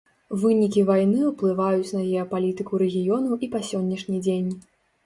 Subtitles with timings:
[0.43, 4.51] Вынікі вайны ўплываюць на геапалітыку рэгіёну і па сённяшні дзень.